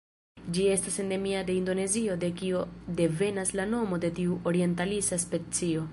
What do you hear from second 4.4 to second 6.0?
orientalisa specio.